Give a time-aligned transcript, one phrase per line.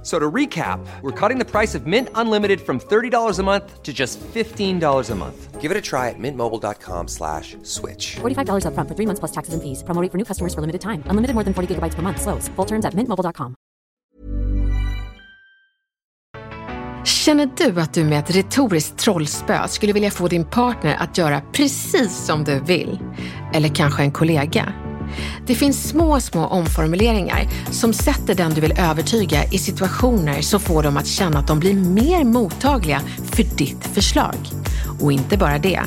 [0.00, 3.82] F- So to recap, we're cutting the price of Mint Unlimited from $30 a month
[3.82, 5.60] to just $15 a month.
[5.60, 8.16] Give it a try at mintmobile.com slash switch.
[8.20, 9.82] $45 upfront for three months plus taxes and fees.
[9.84, 11.02] Promo rate for new customers for limited time.
[11.10, 12.20] Unlimited more than 40 gigabytes per month.
[12.22, 12.48] Slows.
[12.56, 13.54] Full terms at mintmobile.com.
[17.04, 21.42] Känner du att du med ett retoriskt trollspö skulle vilja få din partner att göra
[21.52, 22.98] precis som du vill?
[23.54, 24.72] Eller kanske en kollega?
[25.46, 30.82] Det finns små, små omformuleringar som sätter den du vill övertyga i situationer som får
[30.82, 33.00] dem att känna att de blir mer mottagliga
[33.32, 34.36] för ditt förslag.
[35.00, 35.80] Och inte bara det.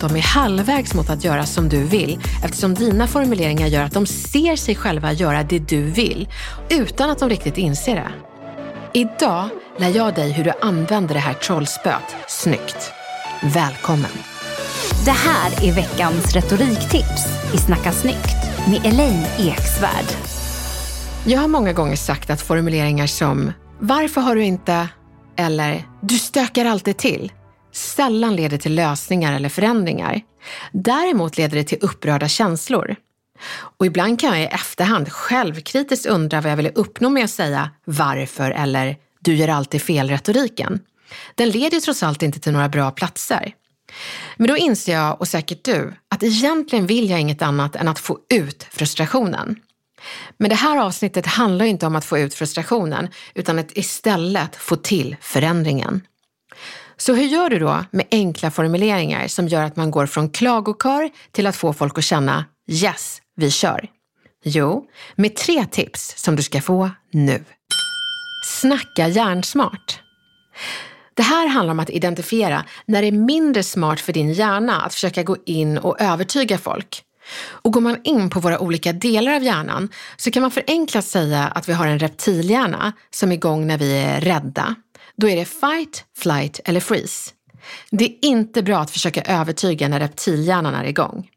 [0.00, 4.06] De är halvvägs mot att göra som du vill eftersom dina formuleringar gör att de
[4.06, 6.28] ser sig själva göra det du vill
[6.70, 8.10] utan att de riktigt inser det.
[8.92, 12.92] Idag lär jag dig hur du använder det här trollspöet snyggt.
[13.42, 14.37] Välkommen!
[15.08, 18.34] Det här är veckans retoriktips i Snacka snyggt
[18.68, 20.04] med Elaine Eksvärd.
[21.26, 24.88] Jag har många gånger sagt att formuleringar som “Varför har du inte?”
[25.36, 27.32] eller “Du stökar alltid till”
[27.72, 30.20] sällan leder till lösningar eller förändringar.
[30.72, 32.96] Däremot leder det till upprörda känslor.
[33.78, 37.70] Och ibland kan jag i efterhand självkritiskt undra vad jag ville uppnå med att säga
[37.84, 40.80] “varför” eller “du gör alltid fel”-retoriken.
[41.34, 43.52] Den leder trots allt inte till några bra platser.
[44.36, 47.98] Men då inser jag, och säkert du, att egentligen vill jag inget annat än att
[47.98, 49.56] få ut frustrationen.
[50.36, 54.76] Men det här avsnittet handlar inte om att få ut frustrationen, utan att istället få
[54.76, 56.00] till förändringen.
[56.96, 61.10] Så hur gör du då med enkla formuleringar som gör att man går från klagokör
[61.32, 63.88] till att få folk att känna yes, vi kör?
[64.44, 67.44] Jo, med tre tips som du ska få nu.
[68.44, 70.00] Snacka hjärnsmart.
[71.18, 74.94] Det här handlar om att identifiera när det är mindre smart för din hjärna att
[74.94, 77.02] försöka gå in och övertyga folk.
[77.40, 81.44] Och går man in på våra olika delar av hjärnan så kan man förenklat säga
[81.44, 84.74] att vi har en reptilhjärna som är igång när vi är rädda.
[85.16, 87.30] Då är det fight, flight eller freeze.
[87.90, 91.28] Det är inte bra att försöka övertyga när reptilhjärnan är igång.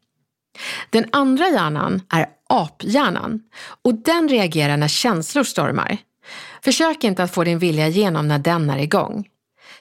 [0.90, 3.40] Den andra hjärnan är aphjärnan
[3.84, 5.98] och den reagerar när känslor stormar.
[6.64, 9.28] Försök inte att få din vilja igenom när den är igång.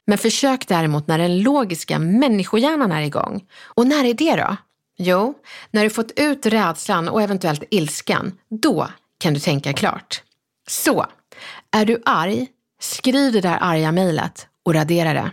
[0.08, 3.42] Men försök däremot när den logiska människohjärnan är igång.
[3.64, 4.58] Och när är det då?
[4.98, 5.34] Jo,
[5.72, 8.88] när du fått ut rädslan och eventuellt ilskan, då
[9.20, 10.24] kan du tänka klart.
[10.68, 11.06] Så,
[11.72, 12.48] är du arg,
[12.82, 15.32] skriv det där arga mejlet och radera det.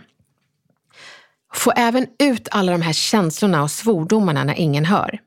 [1.53, 5.19] Få även ut alla de här känslorna och svordomarna när ingen hör.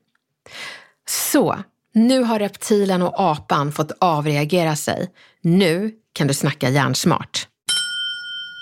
[1.07, 1.57] Så,
[1.93, 5.11] nu har reptilen och apan fått avreagera sig.
[5.41, 7.47] Nu kan du snacka hjärnsmart.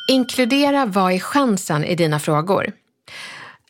[0.07, 2.71] Inkludera vad är chansen i dina frågor.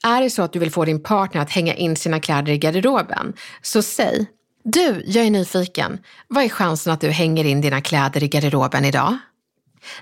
[0.03, 2.57] Är det så att du vill få din partner att hänga in sina kläder i
[2.57, 4.25] garderoben, så säg
[4.63, 5.99] Du, jag är nyfiken.
[6.27, 9.17] Vad är chansen att du hänger in dina kläder i garderoben idag?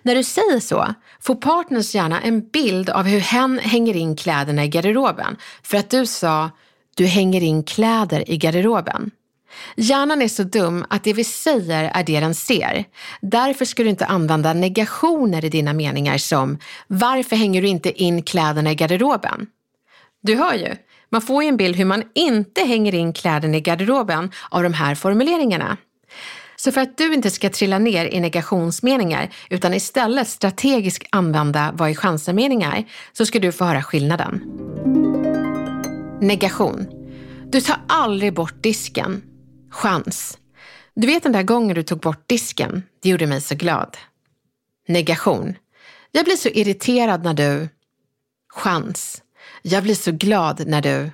[0.01, 4.63] När du säger så får partners gärna en bild av hur hen hänger in kläderna
[4.63, 6.49] i garderoben för att du sa
[6.95, 9.11] du hänger in kläder i garderoben.
[9.75, 12.85] Hjärnan är så dum att det vi säger är det den ser.
[13.21, 16.57] Därför ska du inte använda negationer i dina meningar som
[16.87, 19.47] “Varför hänger du inte in kläderna i garderoben?”
[20.21, 20.75] Du hör ju,
[21.11, 24.73] man får ju en bild hur man inte hänger in kläderna i garderoben av de
[24.73, 25.77] här formuleringarna.
[26.55, 31.89] Så för att du inte ska trilla ner i negationsmeningar utan istället strategiskt använda vad
[31.89, 34.41] är chansen-meningar så ska du få höra skillnaden.
[36.21, 36.87] Negation.
[37.51, 39.21] Du tar aldrig bort disken.
[39.71, 40.37] Chans.
[40.95, 42.83] Du vet den där gången du tog bort disken?
[43.01, 43.97] Det gjorde mig så glad.
[44.87, 45.55] Negation.
[46.11, 47.69] Jag blir så irriterad när du...
[48.53, 49.21] Chans.
[49.61, 51.11] Jag blir så glad när du...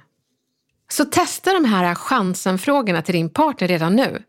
[0.91, 4.23] Så testa de här chansen-frågorna till din partner redan nu.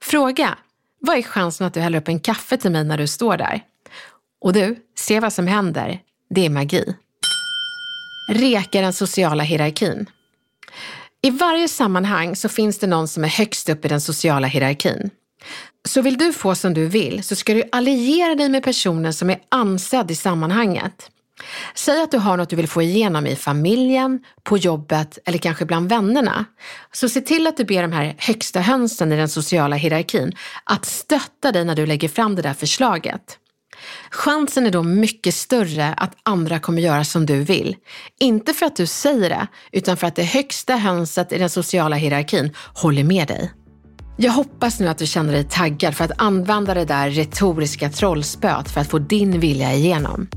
[0.00, 0.58] Fråga,
[1.00, 3.64] vad är chansen att du häller upp en kaffe till mig när du står där?
[4.40, 6.00] Och du, se vad som händer.
[6.30, 6.94] Det är magi.
[8.28, 10.06] Reka den sociala hierarkin.
[11.24, 15.10] I varje sammanhang så finns det någon som är högst upp i den sociala hierarkin.
[15.88, 19.30] Så vill du få som du vill så ska du alliera dig med personen som
[19.30, 21.10] är ansedd i sammanhanget.
[21.74, 25.64] Säg att du har något du vill få igenom i familjen, på jobbet eller kanske
[25.64, 26.44] bland vännerna.
[26.92, 30.32] Så se till att du ber de här högsta hönsen i den sociala hierarkin
[30.64, 33.38] att stötta dig när du lägger fram det där förslaget.
[34.10, 37.76] Chansen är då mycket större att andra kommer göra som du vill.
[38.20, 41.96] Inte för att du säger det, utan för att det högsta hönset i den sociala
[41.96, 43.52] hierarkin håller med dig.
[44.16, 48.70] Jag hoppas nu att du känner dig taggad för att använda det där retoriska trollspöet
[48.70, 50.28] för att få din vilja igenom.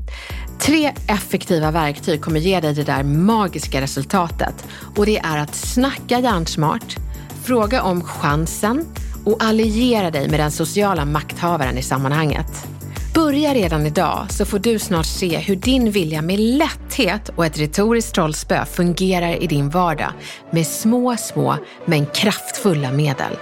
[0.60, 4.66] Tre effektiva verktyg kommer ge dig det där magiska resultatet
[4.96, 6.96] och det är att snacka hjärnsmart,
[7.44, 8.84] fråga om chansen
[9.24, 12.75] och alliera dig med den sociala makthavaren i sammanhanget.
[13.16, 17.58] Börja redan idag så får du snart se hur din vilja med lätthet och ett
[17.58, 20.12] retoriskt trollspö fungerar i din vardag
[20.50, 23.36] med små, små men kraftfulla medel.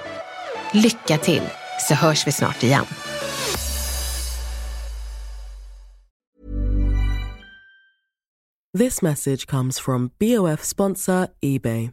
[0.72, 1.42] Lycka till
[1.88, 2.84] så hörs vi snart igen.
[8.78, 11.90] This message comes from BOF sponsor eBay.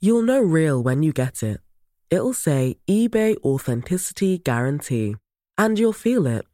[0.00, 1.60] You'll know real when you get it.
[2.10, 5.16] It'll say eBay Authenticity Guarantee.
[5.58, 6.53] And you'll feel it.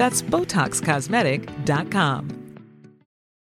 [0.00, 2.39] That's BotoxCosmetic.com.